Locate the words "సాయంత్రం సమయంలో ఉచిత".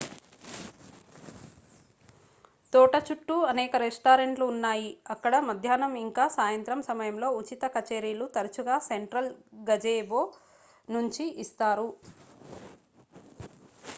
6.35-7.65